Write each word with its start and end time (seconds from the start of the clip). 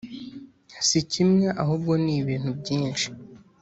si 0.87 0.99
kimwe 1.11 1.45
ahubwo 1.63 1.91
nibintu 2.05 2.49
byinshi 2.59 3.07